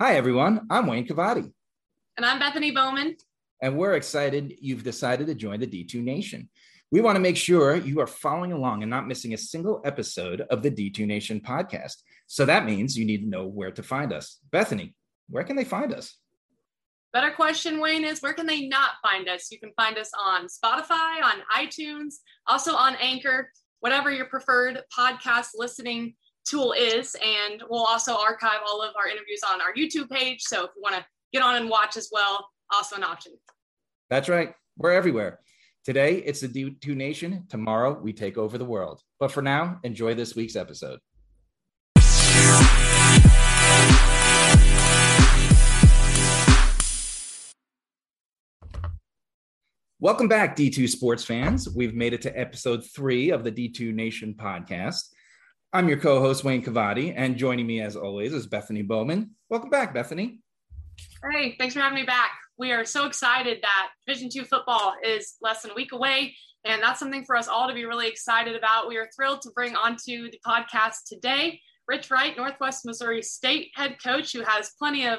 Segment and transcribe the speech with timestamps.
[0.00, 0.66] Hi, everyone.
[0.70, 1.52] I'm Wayne Cavati.
[2.16, 3.16] And I'm Bethany Bowman.
[3.62, 6.48] And we're excited you've decided to join the D2 Nation.
[6.90, 10.40] We want to make sure you are following along and not missing a single episode
[10.50, 11.98] of the D2 Nation podcast.
[12.26, 14.40] So that means you need to know where to find us.
[14.50, 14.96] Bethany,
[15.30, 16.18] where can they find us?
[17.12, 19.46] Better question, Wayne, is where can they not find us?
[19.52, 22.14] You can find us on Spotify, on iTunes,
[22.48, 23.48] also on Anchor,
[23.78, 27.16] whatever your preferred podcast listening tool is.
[27.22, 30.42] And we'll also archive all of our interviews on our YouTube page.
[30.42, 33.32] So if you want to get on and watch as well, also an option.
[34.10, 34.54] That's right.
[34.76, 35.40] We're everywhere.
[35.84, 37.44] Today, it's the D2 Nation.
[37.48, 39.02] Tomorrow, we take over the world.
[39.20, 40.98] But for now, enjoy this week's episode.
[50.00, 51.68] Welcome back, D2 sports fans.
[51.74, 55.13] We've made it to episode three of the D2 Nation podcast.
[55.74, 59.32] I'm your co host, Wayne Cavati, and joining me as always is Bethany Bowman.
[59.50, 60.38] Welcome back, Bethany.
[61.32, 62.30] Hey, thanks for having me back.
[62.56, 66.80] We are so excited that Division two football is less than a week away, and
[66.80, 68.86] that's something for us all to be really excited about.
[68.86, 73.96] We are thrilled to bring onto the podcast today Rich Wright, Northwest Missouri State head
[74.00, 75.18] coach, who has plenty of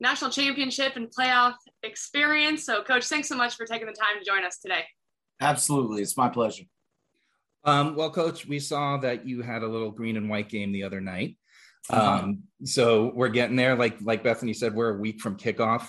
[0.00, 2.64] national championship and playoff experience.
[2.64, 4.84] So, Coach, thanks so much for taking the time to join us today.
[5.42, 6.00] Absolutely.
[6.00, 6.64] It's my pleasure.
[7.64, 10.84] Um, well, Coach, we saw that you had a little green and white game the
[10.84, 11.36] other night.
[11.88, 12.24] Uh-huh.
[12.24, 13.74] Um, so we're getting there.
[13.74, 15.88] Like like Bethany said, we're a week from kickoff.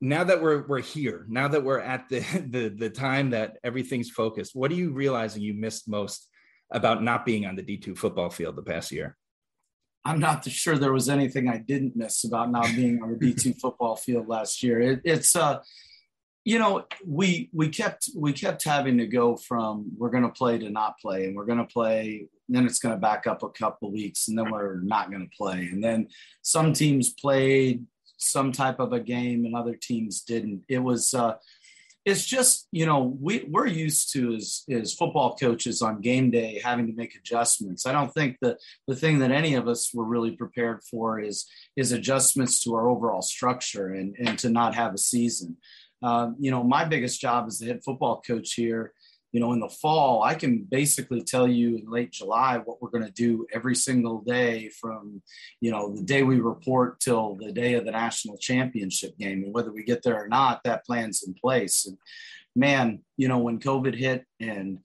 [0.00, 4.10] Now that we're we're here, now that we're at the the the time that everything's
[4.10, 6.28] focused, what are you realizing you missed most
[6.72, 9.16] about not being on the D2 football field the past year?
[10.04, 13.56] I'm not sure there was anything I didn't miss about not being on the D2
[13.60, 14.80] football field last year.
[14.80, 15.58] It, it's uh,
[16.46, 20.56] you know, we we kept we kept having to go from we're going to play
[20.58, 23.48] to not play, and we're going to play, then it's going to back up a
[23.48, 26.06] couple weeks, and then we're not going to play, and then
[26.42, 27.84] some teams played
[28.18, 30.62] some type of a game, and other teams didn't.
[30.68, 31.34] It was uh,
[32.04, 36.60] it's just you know we we're used to as as football coaches on game day
[36.62, 37.86] having to make adjustments.
[37.86, 38.56] I don't think the
[38.86, 42.88] the thing that any of us were really prepared for is is adjustments to our
[42.88, 45.56] overall structure and and to not have a season
[46.06, 48.92] um, you know my biggest job as the head football coach here
[49.32, 52.90] you know in the fall i can basically tell you in late july what we're
[52.90, 55.20] going to do every single day from
[55.60, 59.52] you know the day we report till the day of the national championship game and
[59.52, 61.86] whether we get there or not that plan's in place.
[61.86, 61.98] And
[62.54, 64.78] man you know when covid hit and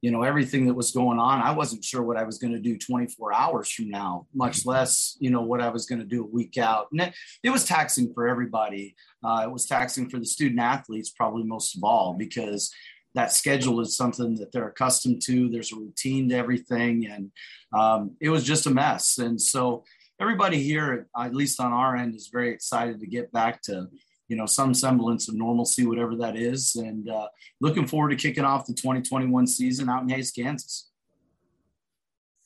[0.00, 2.60] you know everything that was going on i wasn't sure what i was going to
[2.60, 6.22] do 24 hours from now much less you know what i was going to do
[6.22, 8.94] a week out and it, it was taxing for everybody
[9.24, 12.72] uh, it was taxing for the student athletes probably most of all because
[13.14, 15.48] that schedule is something that they're accustomed to.
[15.48, 17.32] There's a routine to everything, and
[17.76, 19.18] um, it was just a mess.
[19.18, 19.84] And so
[20.20, 23.88] everybody here, at least on our end, is very excited to get back to
[24.28, 27.28] you know some semblance of normalcy, whatever that is, and uh,
[27.60, 30.90] looking forward to kicking off the 2021 season out in Hays, Kansas.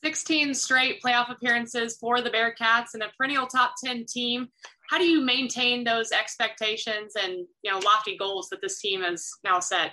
[0.03, 4.49] 16 straight playoff appearances for the Bearcats and a perennial top 10 team.
[4.89, 9.29] How do you maintain those expectations and you know lofty goals that this team has
[9.43, 9.91] now set?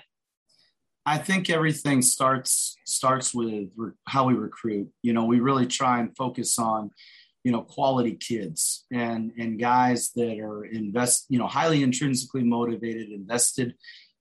[1.06, 4.88] I think everything starts starts with re- how we recruit.
[5.02, 6.90] You know, we really try and focus on,
[7.44, 13.10] you know, quality kids and and guys that are invest, you know, highly intrinsically motivated,
[13.10, 13.74] invested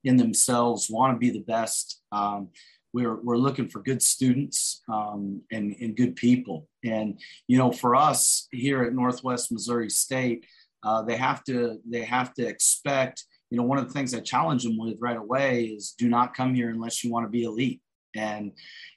[0.03, 2.01] in themselves, want to be the best.
[2.11, 2.49] Um,
[2.93, 6.67] we're we're looking for good students um, and and good people.
[6.83, 10.45] And you know, for us here at Northwest Missouri State,
[10.83, 14.19] uh, they have to they have to expect you know, one of the things I
[14.19, 17.43] challenge them with right away is do not come here unless you want to be
[17.43, 17.81] elite.
[18.15, 18.51] And,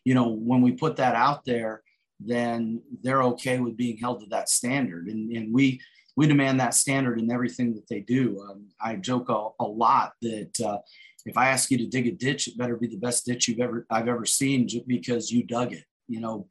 [0.04, 1.81] you know, when we put that out there,
[2.26, 5.06] then they're okay with being held to that standard.
[5.08, 5.80] And, and we,
[6.16, 8.44] we demand that standard in everything that they do.
[8.48, 10.78] Um, I joke a, a lot that uh,
[11.24, 13.60] if I ask you to dig a ditch, it better be the best ditch you've
[13.60, 15.84] ever I've ever seen, because you dug it.
[16.08, 16.48] You know,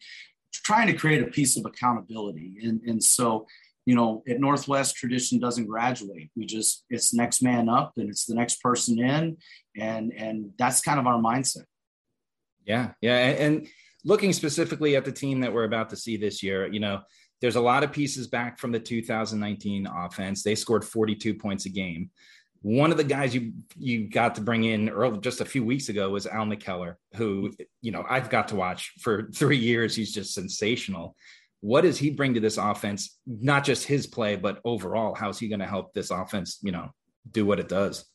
[0.54, 3.46] trying to create a piece of accountability, and and so
[3.86, 6.30] you know, at Northwest, tradition doesn't graduate.
[6.36, 9.38] We just it's next man up, and it's the next person in,
[9.78, 11.66] and and that's kind of our mindset.
[12.66, 13.68] Yeah, yeah, and
[14.04, 17.02] looking specifically at the team that we're about to see this year, you know,
[17.40, 20.44] there's a lot of pieces back from the 2019 offense.
[20.44, 22.12] They scored 42 points a game.
[22.62, 25.90] One of the guys you you got to bring in early, just a few weeks
[25.90, 27.52] ago was Al McKellar, who
[27.82, 29.96] you know I've got to watch for three years.
[29.96, 31.16] He's just sensational
[31.62, 33.18] what does he bring to this offense?
[33.26, 36.90] Not just his play, but overall, how's he going to help this offense, you know,
[37.32, 38.06] do what it does?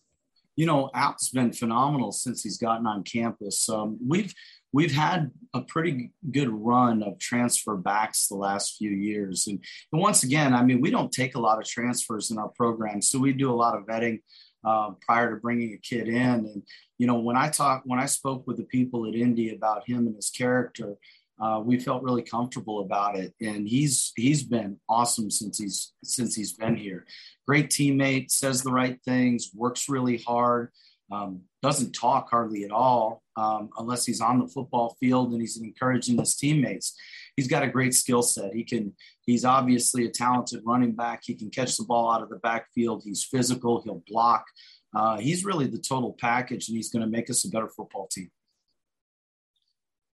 [0.56, 3.68] You know, Al's been phenomenal since he's gotten on campus.
[3.68, 4.34] Um, we've
[4.76, 9.46] we've had a pretty good run of transfer backs the last few years.
[9.46, 9.58] And,
[9.90, 13.00] and once again, I mean, we don't take a lot of transfers in our program,
[13.00, 14.20] so we do a lot of vetting
[14.66, 16.18] uh, prior to bringing a kid in.
[16.18, 16.62] And
[16.98, 20.06] you know, when I talk, when I spoke with the people at Indy about him
[20.06, 20.96] and his character,
[21.40, 23.32] uh, we felt really comfortable about it.
[23.40, 27.06] And he's he's been awesome since he's since he's been here.
[27.48, 30.68] Great teammate, says the right things, works really hard.
[31.10, 35.60] Um, doesn't talk hardly at all um, unless he's on the football field and he's
[35.60, 36.96] encouraging his teammates.
[37.36, 38.54] He's got a great skill set.
[38.54, 38.94] He can.
[39.26, 41.22] He's obviously a talented running back.
[41.24, 43.02] He can catch the ball out of the backfield.
[43.04, 43.82] He's physical.
[43.82, 44.46] He'll block.
[44.94, 48.08] Uh, he's really the total package, and he's going to make us a better football
[48.10, 48.30] team.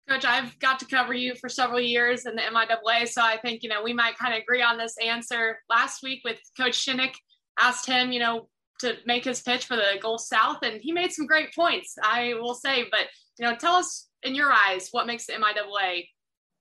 [0.08, 3.62] Coach, I've got to cover you for several years in the MIAA, so I think
[3.62, 5.58] you know we might kind of agree on this answer.
[5.69, 7.14] Last week with Coach Shinnick,
[7.58, 8.49] asked him, you know,
[8.81, 12.35] to make his pitch for the Gulf South, and he made some great points, I
[12.35, 12.87] will say.
[12.91, 13.06] But
[13.38, 16.09] you know, tell us in your eyes what makes the MIAA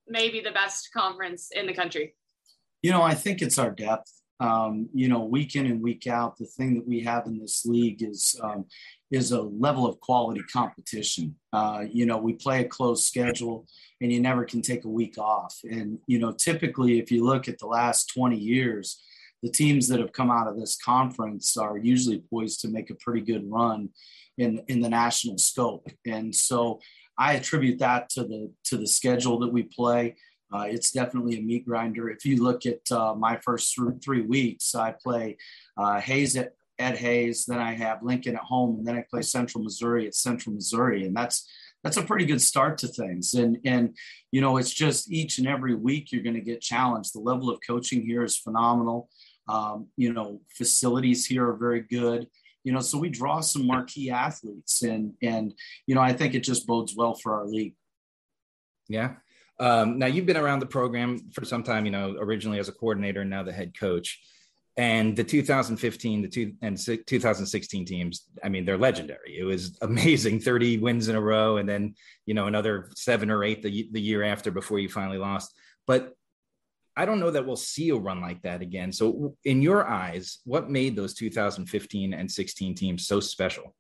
[0.08, 2.16] maybe the best conference in the country.
[2.82, 4.12] You know, I think it's our depth.
[4.42, 7.66] Um, you know, week in and week out, the thing that we have in this
[7.66, 8.66] league is um,
[9.12, 11.36] is a level of quality competition.
[11.52, 13.68] Uh, you know, we play a close schedule,
[14.00, 15.60] and you never can take a week off.
[15.70, 19.04] And you know, typically, if you look at the last twenty years,
[19.42, 22.96] the teams that have come out of this conference are usually poised to make a
[22.96, 23.90] pretty good run
[24.38, 25.88] in in the national scope.
[26.06, 26.80] And so
[27.18, 30.16] I attribute that to the to the schedule that we play.
[30.52, 32.10] Uh, it's definitely a meat grinder.
[32.10, 35.38] If you look at uh, my first th- three weeks, I play
[35.78, 39.22] uh, Hays at, at Hays, then I have Lincoln at home, and then I play
[39.22, 41.48] Central Missouri at Central Missouri, and that's
[41.84, 43.34] that's a pretty good start to things.
[43.34, 43.96] And and
[44.32, 47.14] you know, it's just each and every week you're going to get challenged.
[47.14, 49.10] The level of coaching here is phenomenal.
[49.50, 52.28] Um, you know, facilities here are very good.
[52.64, 55.54] You know, so we draw some marquee athletes, and and
[55.88, 57.74] you know, I think it just bodes well for our league.
[58.88, 59.16] Yeah.
[59.60, 61.86] Um, now you've been around the program for some time.
[61.86, 64.20] You know, originally as a coordinator, and now the head coach.
[64.78, 69.38] And the 2015, the two and 2016 teams, I mean, they're legendary.
[69.38, 73.44] It was amazing, 30 wins in a row, and then you know another seven or
[73.44, 75.54] eight the, the year after before you finally lost.
[75.88, 76.14] But
[77.00, 78.92] I don't know that we'll see a run like that again.
[78.92, 83.74] So, in your eyes, what made those 2015 and 16 teams so special?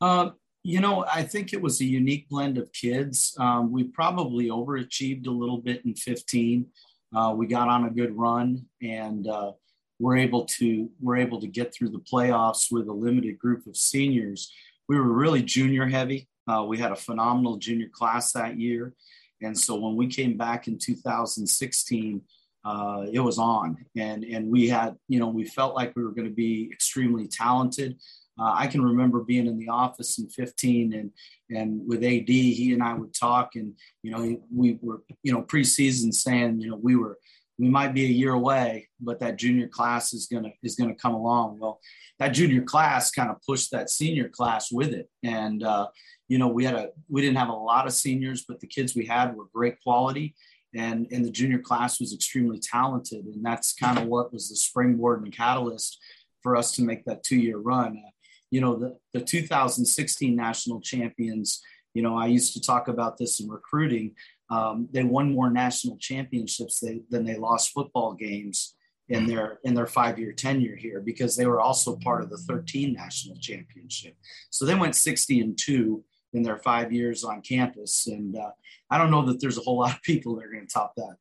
[0.00, 0.32] Um,
[0.62, 3.36] you know, I think it was a unique blend of kids.
[3.38, 6.66] Um, we probably overachieved a little bit in 15.
[7.14, 9.52] Uh, we got on a good run and uh,
[9.98, 13.76] we're able to we're able to get through the playoffs with a limited group of
[13.76, 14.50] seniors.
[14.88, 16.26] We were really junior heavy.
[16.50, 18.94] Uh, we had a phenomenal junior class that year,
[19.42, 22.22] and so when we came back in 2016,
[22.64, 26.12] uh, it was on, and and we had you know we felt like we were
[26.12, 27.96] going to be extremely talented.
[28.38, 31.10] Uh, I can remember being in the office in 15 and
[31.50, 35.42] and with AD, he and I would talk, and you know we were you know
[35.42, 37.18] preseason saying you know we were
[37.58, 41.14] we might be a year away, but that junior class is gonna is gonna come
[41.14, 41.58] along.
[41.58, 41.80] Well,
[42.18, 45.88] that junior class kind of pushed that senior class with it, and uh,
[46.28, 48.94] you know, we had a we didn't have a lot of seniors, but the kids
[48.94, 50.34] we had were great quality,
[50.74, 54.56] and and the junior class was extremely talented, and that's kind of what was the
[54.56, 55.98] springboard and catalyst
[56.42, 58.02] for us to make that two year run.
[58.06, 58.10] Uh,
[58.50, 61.62] you know, the the 2016 national champions.
[61.94, 64.14] You know, I used to talk about this in recruiting.
[64.50, 68.74] Um, they won more national championships they, than they lost football games
[69.08, 72.36] in their in their five year tenure here because they were also part of the
[72.36, 74.14] 13 national championship.
[74.50, 78.06] So they went 60 and two in their five years on campus.
[78.06, 78.50] And uh,
[78.90, 80.94] I don't know that there's a whole lot of people that are going to top
[80.96, 81.16] that.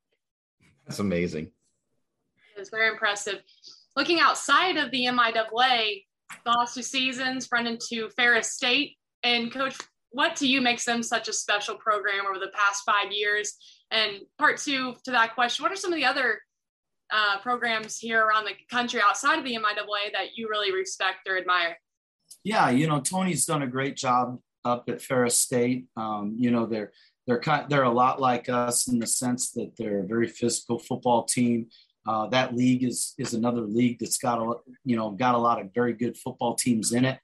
[0.86, 1.52] That's amazing.
[2.56, 3.40] It's very impressive.
[3.96, 6.04] Looking outside of the MIAA,
[6.44, 8.98] the last two seasons, run into Ferris State.
[9.24, 9.76] And coach,
[10.12, 13.58] what to you makes them such a special program over the past five years?
[13.92, 16.40] And part two to that question, what are some of the other
[17.12, 21.38] uh, programs here around the country outside of the MIAA that you really respect or
[21.38, 21.78] admire?
[22.44, 25.86] Yeah, you know, Tony's done a great job up at Ferris State.
[25.96, 26.92] Um, you know, they're
[27.26, 30.80] they're kind, they're a lot like us in the sense that they're a very physical
[30.80, 31.68] football team.
[32.08, 34.54] Uh, that league is is another league that's got a
[34.86, 37.20] you know got a lot of very good football teams in it,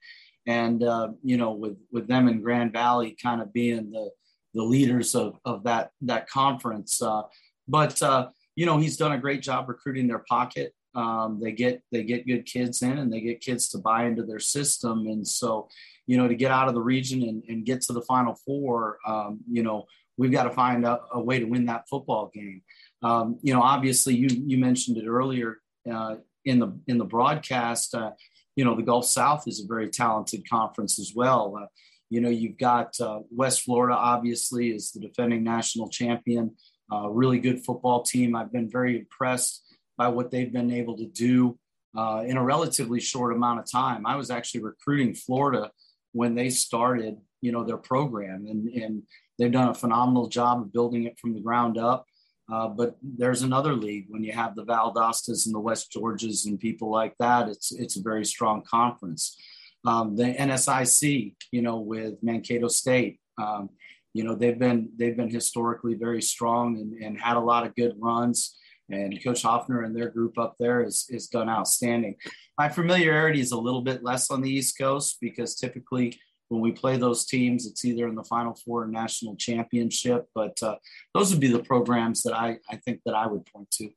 [0.46, 4.10] and uh, you know with with them in Grand Valley kind of being the
[4.52, 7.00] the leaders of of that that conference.
[7.00, 7.22] Uh,
[7.66, 10.74] but uh, you know he's done a great job recruiting their pocket.
[10.94, 14.22] Um, they get they get good kids in and they get kids to buy into
[14.22, 15.68] their system, and so
[16.06, 18.98] you know, to get out of the region and, and get to the Final Four,
[19.06, 22.62] um, you know, we've got to find a, a, way to win that football game.
[23.02, 25.58] Um, you know, obviously, you you mentioned it earlier
[25.90, 27.94] uh, in the in the broadcast.
[27.94, 28.12] Uh,
[28.56, 31.56] you know, the Gulf South is a very talented conference as well.
[31.60, 31.66] Uh,
[32.10, 36.54] you know, you've got uh, West Florida, obviously, is the defending national champion.
[36.92, 38.36] Uh, really good football team.
[38.36, 39.62] I've been very impressed
[39.96, 41.58] by what they've been able to do
[41.96, 44.06] uh, in a relatively short amount of time.
[44.06, 45.70] I was actually recruiting Florida
[46.14, 49.02] when they started, you know, their program, and and
[49.38, 52.06] they've done a phenomenal job of building it from the ground up.
[52.50, 56.60] Uh, but there's another league when you have the Valdostas and the West Georges and
[56.60, 57.48] people like that.
[57.48, 59.36] It's it's a very strong conference.
[59.84, 63.70] Um, the NSIC, you know, with Mankato State, um,
[64.12, 67.74] you know, they've been they've been historically very strong and, and had a lot of
[67.74, 68.56] good runs.
[68.90, 72.16] And Coach Hoffner and their group up there is is done outstanding.
[72.58, 76.72] My familiarity is a little bit less on the East Coast because typically when we
[76.72, 80.26] play those teams, it's either in the Final Four or national championship.
[80.34, 80.76] But uh,
[81.14, 83.90] those would be the programs that I, I think that I would point to.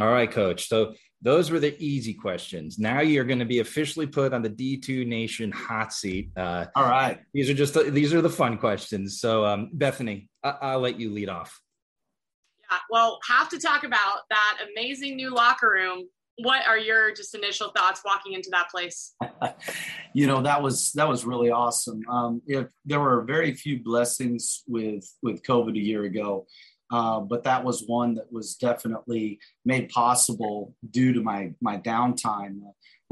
[0.00, 0.68] All right, coach.
[0.68, 2.78] So those were the easy questions.
[2.78, 6.30] Now you're going to be officially put on the D2 Nation hot seat.
[6.36, 7.20] Uh, All right.
[7.34, 9.20] These are just the, these are the fun questions.
[9.20, 11.60] So um, Bethany, I- will let you lead off.
[12.90, 16.08] Well, have to talk about that amazing new locker room.
[16.38, 19.14] What are your just initial thoughts walking into that place?
[20.14, 22.02] You know that was that was really awesome.
[22.06, 26.46] Um, if there were very few blessings with with covid a year ago
[26.92, 32.60] uh, but that was one that was definitely made possible due to my my downtime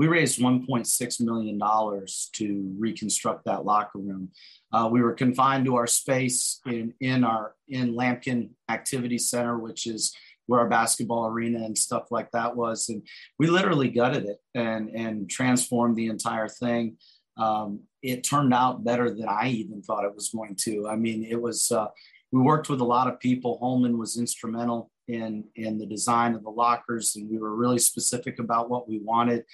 [0.01, 4.31] we raised 1.6 million dollars to reconstruct that locker room
[4.73, 9.87] uh, we were confined to our space in in our in Lamkin activity center which
[9.87, 10.15] is
[10.51, 12.89] where our basketball arena and stuff like that was.
[12.89, 13.07] And
[13.39, 16.97] we literally gutted it and, and transformed the entire thing.
[17.37, 20.89] Um, it turned out better than I even thought it was going to.
[20.89, 21.87] I mean, it was, uh,
[22.33, 23.59] we worked with a lot of people.
[23.59, 28.41] Holman was instrumental in, in the design of the lockers, and we were really specific
[28.41, 29.45] about what we wanted.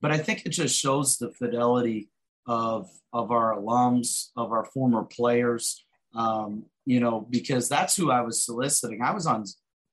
[0.00, 2.08] But I think it just shows the fidelity
[2.46, 8.22] of, of our alums, of our former players, um, you know, because that's who I
[8.22, 9.02] was soliciting.
[9.02, 9.44] I was on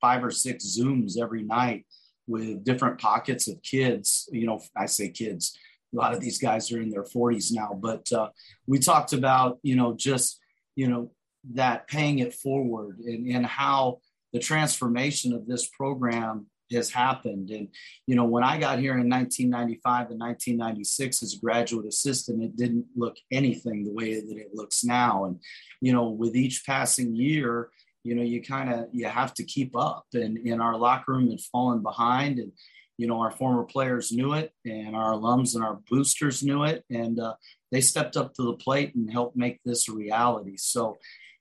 [0.02, 1.86] five or six Zooms every night
[2.28, 4.30] with different pockets of kids.
[4.32, 5.58] You know, I say kids,
[5.94, 8.30] a lot of these guys are in their 40s now, but uh,
[8.66, 10.40] we talked about, you know, just,
[10.76, 11.12] you know,
[11.54, 14.00] that paying it forward and, and how
[14.34, 17.50] the transformation of this program has happened.
[17.50, 17.69] And,
[18.05, 22.55] you know, when I got here in 1995 and 1996 as a graduate assistant, it
[22.55, 25.25] didn't look anything the way that it looks now.
[25.25, 25.39] And,
[25.81, 27.69] you know, with each passing year,
[28.07, 31.29] you know you kind of you have to keep up and in our locker room
[31.29, 32.53] had fallen behind and
[32.97, 36.86] you know our former players knew it and our alums and our boosters knew it
[36.89, 37.33] and uh,
[37.71, 40.97] they stepped up to the plate and helped make this a reality so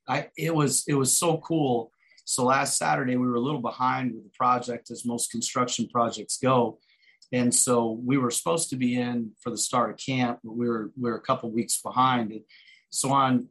[0.08, 1.92] i it was it was so cool
[2.26, 6.38] so last saturday we were a little behind with the project as most construction projects
[6.42, 6.78] go.
[7.32, 10.68] And so we were supposed to be in for the start of camp but we
[10.68, 12.42] were we were a couple weeks behind and
[12.90, 13.48] so on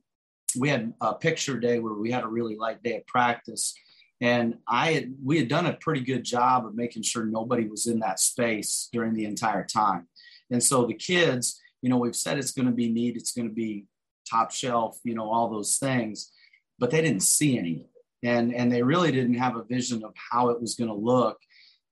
[0.58, 3.74] we had a picture day where we had a really light day of practice.
[4.22, 7.88] And i had we had done a pretty good job of making sure nobody was
[7.88, 10.08] in that space during the entire time.
[10.52, 13.48] And so the kids you know we've said it's going to be neat it's going
[13.48, 13.86] to be
[14.28, 16.32] top shelf you know all those things
[16.80, 17.86] but they didn't see any
[18.26, 21.38] and and they really didn't have a vision of how it was going to look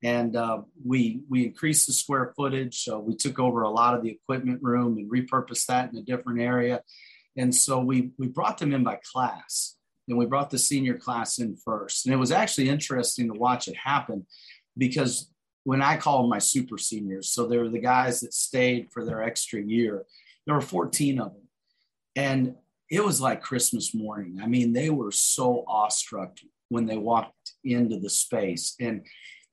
[0.04, 4.04] and uh, we we increased the square footage so we took over a lot of
[4.04, 6.82] the equipment room and repurposed that in a different area
[7.36, 9.76] and so we we brought them in by class,
[10.08, 12.06] and we brought the senior class in first.
[12.06, 14.26] And it was actually interesting to watch it happen
[14.78, 15.30] because
[15.64, 19.06] when I call them my super seniors, so they were the guys that stayed for
[19.06, 20.06] their extra year.
[20.46, 21.42] There were 14 of them.
[22.16, 22.56] And
[22.90, 24.40] it was like Christmas morning.
[24.42, 26.38] I mean, they were so awestruck
[26.70, 28.76] when they walked into the space.
[28.80, 29.06] And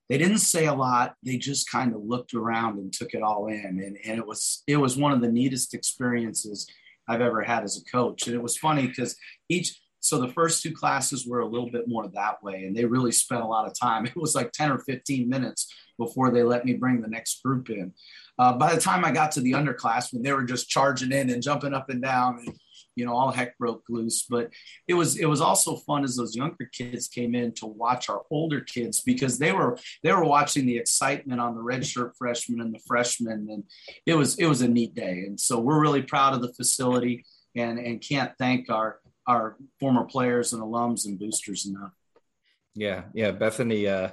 [0.08, 1.14] they didn't say a lot.
[1.25, 3.80] They just kind of looked around and took it all in.
[3.84, 6.66] And, and it was it was one of the neatest experiences
[7.08, 8.26] I've ever had as a coach.
[8.26, 9.16] And it was funny because
[9.49, 12.84] each, so the first two classes were a little bit more that way, and they
[12.84, 14.06] really spent a lot of time.
[14.06, 17.68] It was like 10 or 15 minutes before they let me bring the next group
[17.68, 17.92] in.
[18.38, 21.42] Uh, by the time I got to the underclassmen, they were just charging in and
[21.42, 22.38] jumping up and down.
[22.44, 22.56] And
[22.97, 24.26] you know, all heck broke loose.
[24.28, 24.50] But
[24.88, 28.23] it was it was also fun as those younger kids came in to watch our
[28.30, 32.75] older kids because they were they were watching the excitement on the redshirt freshmen and
[32.75, 33.64] the freshmen, and
[34.06, 35.25] it was it was a neat day.
[35.26, 37.25] And so we're really proud of the facility
[37.56, 41.92] and and can't thank our our former players and alums and boosters enough.
[42.75, 43.87] Yeah, yeah, Bethany.
[43.87, 44.11] Uh,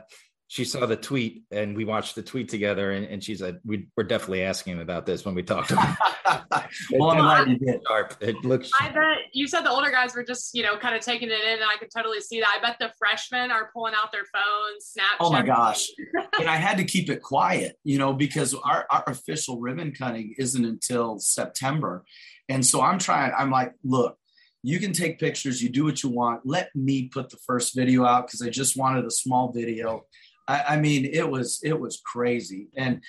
[0.49, 3.87] she saw the tweet and we watched the tweet together and, and she said we,
[3.97, 5.97] we're definitely asking him about this when we talked about
[6.91, 7.81] well, I'm glad you did.
[7.85, 8.15] Sharp.
[8.21, 11.01] It looks I bet you said the older guys were just, you know, kind of
[11.01, 12.57] taking it in and I could totally see that.
[12.57, 15.17] I bet the freshmen are pulling out their phones, Snapchat.
[15.19, 15.89] Oh my gosh.
[16.39, 20.33] and I had to keep it quiet, you know, because our, our official ribbon cutting
[20.37, 22.05] isn't until September.
[22.47, 24.17] And so I'm trying, I'm like, look,
[24.63, 26.41] you can take pictures, you do what you want.
[26.45, 30.03] Let me put the first video out because I just wanted a small video.
[30.47, 33.03] I, I mean, it was it was crazy, and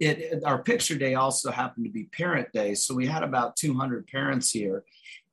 [0.00, 4.06] it, our picture day also happened to be parent day, so we had about 200
[4.06, 4.84] parents here,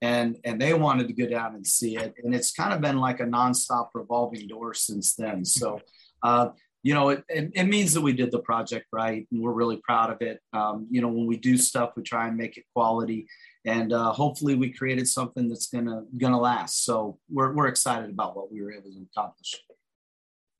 [0.01, 2.97] and and they wanted to go down and see it, and it's kind of been
[2.97, 5.43] like a nonstop revolving door since then.
[5.51, 5.79] So.
[6.23, 6.49] Uh,
[6.83, 9.77] you know, it, it, it, means that we did the project right, and we're really
[9.77, 10.39] proud of it.
[10.51, 13.27] Um, you know, when we do stuff, we try and make it quality,
[13.65, 16.83] and uh, hopefully, we created something that's gonna gonna last.
[16.83, 19.61] So we're we're excited about what we were able to accomplish.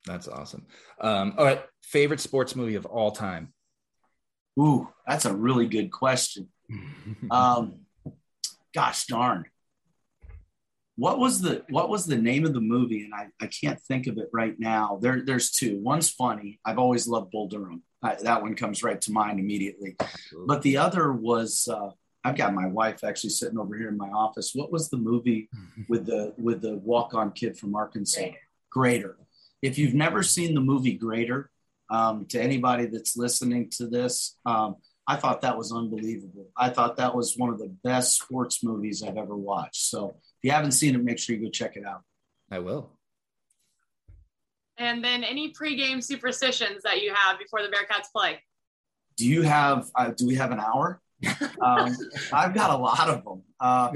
[0.06, 0.66] That's awesome.
[1.00, 3.52] Um, all right, favorite sports movie of all time.
[4.58, 6.48] Ooh, that's a really good question.
[7.30, 7.80] um,
[8.74, 9.46] gosh darn.
[10.96, 13.04] What was the what was the name of the movie?
[13.04, 14.98] And I, I can't think of it right now.
[15.00, 15.78] There, there's two.
[15.80, 16.60] One's funny.
[16.64, 17.82] I've always loved Bull Durham.
[18.02, 19.96] I, that one comes right to mind immediately.
[20.46, 21.90] But the other was uh,
[22.24, 24.52] I've got my wife actually sitting over here in my office.
[24.54, 25.48] What was the movie
[25.88, 28.32] with the with the walk on kid from Arkansas?
[28.70, 29.16] Greater
[29.62, 31.50] if you've never seen the movie Greater,
[31.88, 34.76] um, to anybody that's listening to this, um,
[35.06, 36.48] I thought that was unbelievable.
[36.56, 39.82] I thought that was one of the best sports movies I've ever watched.
[39.82, 42.02] So if you haven't seen it, make sure you go check it out.
[42.50, 42.90] I will.
[44.78, 48.40] And then any pregame superstitions that you have before the Bearcats play?
[49.16, 49.90] Do you have?
[49.94, 51.00] Uh, do we have an hour?
[51.60, 51.96] um,
[52.32, 53.92] I've got a lot of them, uh,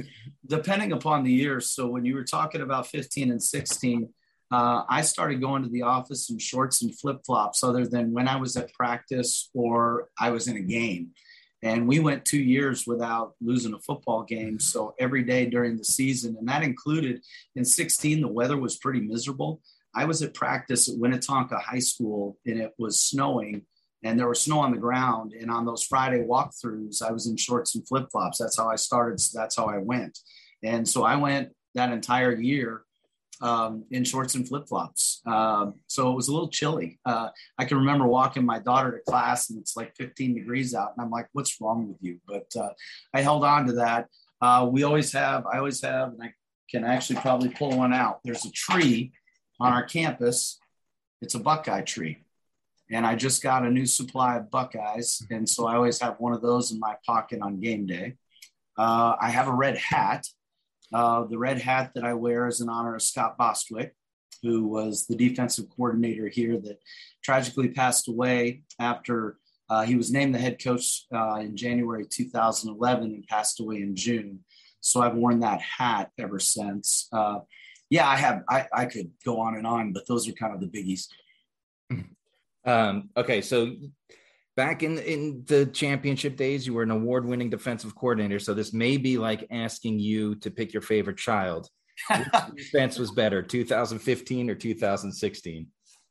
[0.47, 1.61] depending upon the year.
[1.61, 4.09] So when you were talking about 15 and 16,
[4.51, 8.29] uh, I started going to the office in shorts and flip flops, other than when
[8.29, 11.11] I was at practice or I was in a game.
[11.63, 14.61] And we went two years without losing a football game.
[14.61, 17.23] So every day during the season, and that included
[17.57, 19.61] in 16, the weather was pretty miserable.
[19.95, 23.63] I was at practice at Winnetonka High School and it was snowing
[24.03, 25.33] and there was snow on the ground.
[25.33, 28.39] And on those Friday walkthroughs, I was in shorts and flip flops.
[28.39, 29.19] That's how I started.
[29.21, 30.19] So that's how I went.
[30.63, 32.83] And so I went that entire year
[33.41, 35.21] um, in shorts and flip flops.
[35.27, 36.99] Um, so it was a little chilly.
[37.05, 37.29] Uh,
[37.59, 40.93] I can remember walking my daughter to class and it's like 15 degrees out.
[40.97, 42.19] And I'm like, what's wrong with you?
[42.27, 42.71] But uh,
[43.15, 44.09] I held on to that.
[44.41, 46.33] Uh, we always have, I always have, and I
[46.71, 48.21] can actually probably pull one out.
[48.25, 49.13] There's a tree
[49.61, 50.59] on our campus.
[51.23, 52.25] It's a Buckeye tree.
[52.91, 55.27] And I just got a new supply of Buckeyes.
[55.31, 58.15] And so I always have one of those in my pocket on game day.
[58.79, 60.27] Uh, I have a red hat
[60.93, 63.95] uh, the red hat that I wear is in honor of Scott Bostwick,
[64.43, 66.79] who was the defensive coordinator here that
[67.23, 73.05] tragically passed away after uh, he was named the head coach uh, in January 2011
[73.05, 74.41] and passed away in June.
[74.81, 77.09] So I've worn that hat ever since.
[77.13, 77.41] Uh,
[77.91, 78.43] yeah, I have.
[78.49, 81.09] I, I could go on and on, but those are kind of the biggies.
[82.67, 83.77] Um, okay, so
[84.57, 88.97] back in in the championship days you were an award-winning defensive coordinator so this may
[88.97, 91.69] be like asking you to pick your favorite child.
[92.57, 95.67] Defense was better 2015 or 2016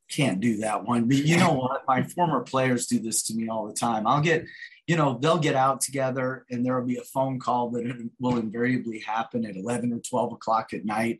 [0.10, 1.84] can't do that one but you know what?
[1.88, 4.06] My former players do this to me all the time.
[4.08, 4.46] I'll get
[4.88, 8.38] you know they'll get out together and there will be a phone call that will
[8.38, 11.20] invariably happen at 11 or 12 o'clock at night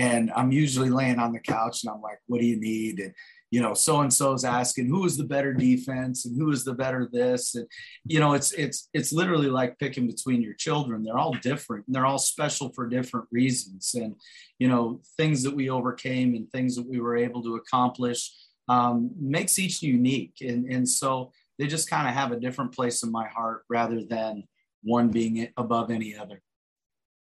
[0.00, 3.14] and i'm usually laying on the couch and i'm like what do you need and
[3.50, 6.72] you know, so and so's asking who is the better defense and who is the
[6.72, 7.66] better this, and
[8.04, 11.02] you know, it's it's it's literally like picking between your children.
[11.02, 14.14] They're all different and they're all special for different reasons, and
[14.60, 18.32] you know, things that we overcame and things that we were able to accomplish
[18.68, 23.02] um, makes each unique, and and so they just kind of have a different place
[23.02, 24.44] in my heart rather than
[24.84, 26.40] one being above any other.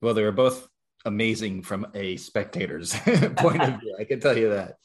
[0.03, 0.69] Well, they were both
[1.05, 2.95] amazing from a spectator's
[3.37, 3.97] point of view.
[3.99, 4.77] I can tell you that.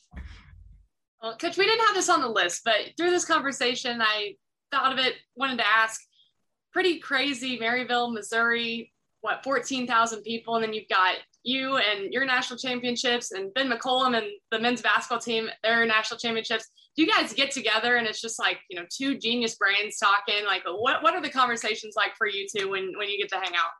[1.21, 4.36] Well, Coach, we didn't have this on the list, but through this conversation, I
[4.71, 6.02] thought of it, wanted to ask
[6.73, 10.56] pretty crazy Maryville, Missouri, what, 14,000 people.
[10.56, 14.82] And then you've got you and your national championships and Ben McCollum and the men's
[14.82, 16.67] basketball team, their national championships.
[16.95, 20.45] Do you guys get together and it's just like, you know, two genius brains talking?
[20.45, 23.38] Like, what, what are the conversations like for you two when, when you get to
[23.38, 23.71] hang out?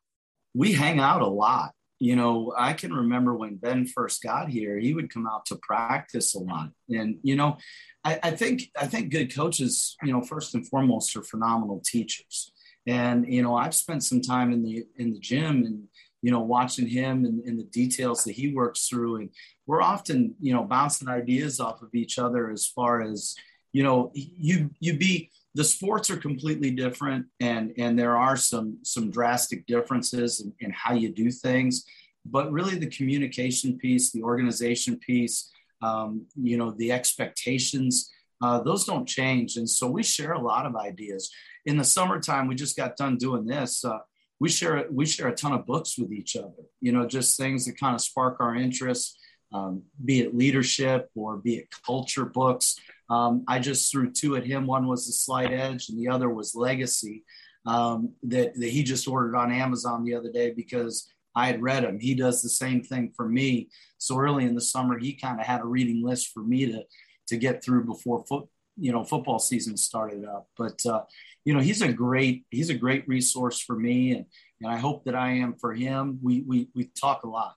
[0.54, 4.78] We hang out a lot you know, I can remember when Ben first got here,
[4.78, 6.70] he would come out to practice a lot.
[6.90, 7.58] And, you know,
[8.04, 12.52] I, I, think I think good coaches, you know, first and foremost are phenomenal teachers.
[12.86, 15.84] And, you know, I've spent some time in the in the gym and
[16.22, 19.18] you know, watching him and, and the details that he works through.
[19.18, 19.30] And
[19.68, 23.36] we're often, you know, bouncing ideas off of each other as far as,
[23.74, 28.78] you know, you you be the sports are completely different and and there are some
[28.84, 31.86] some drastic differences in, in how you do things
[32.26, 38.10] but really the communication piece the organization piece um, you know the expectations
[38.42, 39.56] uh, those don't change.
[39.56, 41.32] And so we share a lot of ideas.
[41.66, 44.00] In the summertime we just got done doing this uh,
[44.44, 47.66] we share we share a ton of books with each other you know just things
[47.66, 49.18] that kind of spark our interest
[49.54, 52.76] um, be it leadership or be it culture books
[53.10, 54.68] um, i just threw two at him.
[54.68, 57.24] One was the slight edge and the other was legacy
[57.66, 61.84] um, that, that he just ordered on amazon the other day because i had read
[61.84, 62.00] him.
[62.00, 63.70] he does the same thing for me.
[63.98, 66.84] So early in the summer he kind of had a reading list for me to
[67.28, 70.48] to get through before foot you know football season started up.
[70.58, 71.04] But uh,
[71.46, 74.26] you know he's a great he's a great resource for me and
[74.62, 76.20] and i hope that i am for him.
[76.22, 77.56] We we, we talk a lot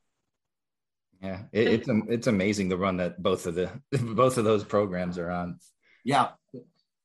[1.22, 5.18] yeah it, it's it's amazing the run that both of the both of those programs
[5.18, 5.59] are on.
[6.05, 6.29] Yeah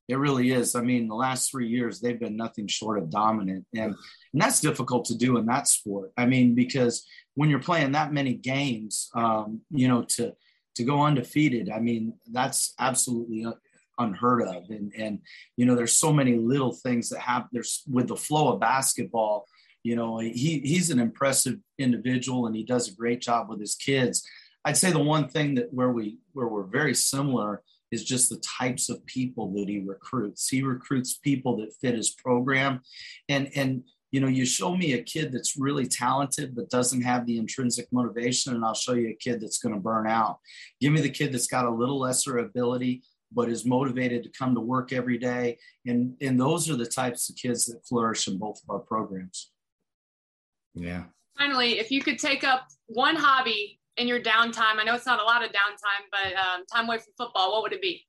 [0.08, 0.76] it really is.
[0.76, 3.96] I mean the last three years they've been nothing short of dominant and
[4.34, 6.12] and that's difficult to do in that sport.
[6.18, 10.34] I mean because when you're playing that many games um, you know to
[10.76, 13.46] to go undefeated i mean that's absolutely
[14.02, 14.70] unheard of.
[14.70, 15.20] And and
[15.58, 19.48] you know there's so many little things that happen there's with the flow of basketball
[19.84, 23.76] you know he he's an impressive individual and he does a great job with his
[23.76, 24.24] kids
[24.66, 28.42] i'd say the one thing that where we where we're very similar is just the
[28.60, 32.82] types of people that he recruits he recruits people that fit his program
[33.30, 37.26] and and you know you show me a kid that's really talented but doesn't have
[37.26, 40.38] the intrinsic motivation and i'll show you a kid that's going to burn out
[40.80, 44.54] give me the kid that's got a little lesser ability but is motivated to come
[44.56, 45.58] to work every day.
[45.86, 49.52] And, and those are the types of kids that flourish in both of our programs.
[50.74, 51.04] Yeah.
[51.38, 55.20] Finally, if you could take up one hobby in your downtime, I know it's not
[55.20, 58.06] a lot of downtime, but um, time away from football, what would it be?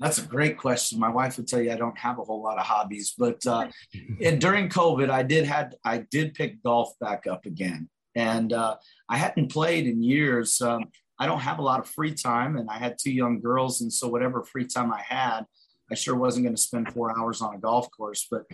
[0.00, 0.98] That's a great question.
[0.98, 3.68] My wife would tell you I don't have a whole lot of hobbies, but uh,
[4.22, 8.76] and during COVID, I did had I did pick golf back up again, and uh,
[9.08, 10.60] I hadn't played in years.
[10.60, 10.86] Um,
[11.18, 13.92] I don't have a lot of free time, and I had two young girls, and
[13.92, 15.46] so whatever free time I had,
[15.90, 18.26] I sure wasn't going to spend four hours on a golf course.
[18.28, 18.46] But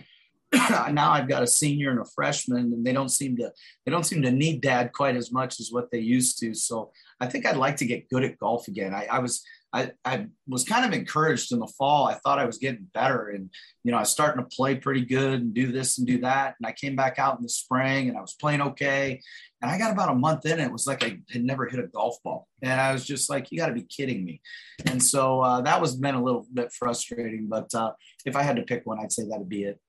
[0.91, 3.51] now I've got a senior and a freshman, and they don't seem to
[3.85, 6.53] they don't seem to need dad quite as much as what they used to.
[6.53, 8.93] So I think I'd like to get good at golf again.
[8.93, 12.05] I, I was I, I was kind of encouraged in the fall.
[12.07, 13.49] I thought I was getting better and,
[13.83, 16.55] you know, I was starting to play pretty good and do this and do that.
[16.59, 19.21] And I came back out in the spring and I was playing okay.
[19.61, 21.79] And I got about a month in, and it was like I had never hit
[21.79, 22.47] a golf ball.
[22.63, 24.41] And I was just like, you got to be kidding me.
[24.87, 27.47] And so uh, that was been a little bit frustrating.
[27.47, 27.91] But uh,
[28.25, 29.79] if I had to pick one, I'd say that'd be it.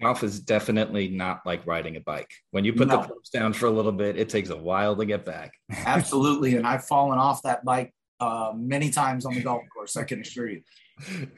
[0.00, 2.30] Golf is definitely not like riding a bike.
[2.50, 2.98] When you put no.
[2.98, 5.54] the clubs down for a little bit, it takes a while to get back.
[5.70, 6.56] Absolutely.
[6.56, 10.20] And I've fallen off that bike uh, many times on the golf course, I can
[10.20, 10.62] assure you.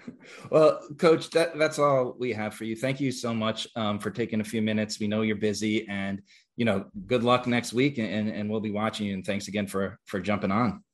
[0.51, 2.77] Well, Coach, that, that's all we have for you.
[2.77, 5.01] Thank you so much um, for taking a few minutes.
[5.01, 6.23] We know you're busy, and
[6.57, 9.15] you know, good luck next week, and, and we'll be watching you.
[9.15, 10.85] And thanks again for for jumping on.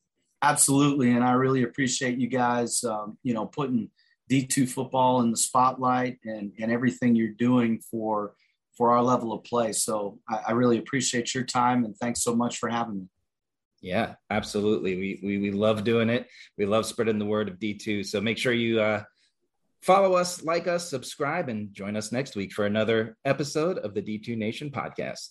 [0.42, 2.82] Absolutely, and I really appreciate you guys.
[2.84, 3.90] Um, you know, putting
[4.30, 8.34] D2 football in the spotlight and and everything you're doing for
[8.76, 9.72] for our level of play.
[9.72, 13.08] So I, I really appreciate your time, and thanks so much for having me.
[13.80, 14.96] Yeah, absolutely.
[14.96, 16.28] We, we we love doing it.
[16.56, 18.06] We love spreading the word of D2.
[18.06, 19.02] So make sure you uh,
[19.82, 24.00] follow us, like us, subscribe, and join us next week for another episode of the
[24.00, 25.28] D2 Nation podcast.